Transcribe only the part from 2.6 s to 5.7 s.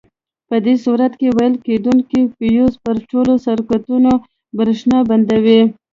پر ټولو سرکټونو برېښنا بندوي.